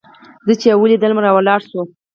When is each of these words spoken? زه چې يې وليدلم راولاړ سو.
زه 0.45 0.53
چې 0.61 0.67
يې 0.71 0.75
وليدلم 0.81 1.17
راولاړ 1.25 1.59
سو. 1.69 1.81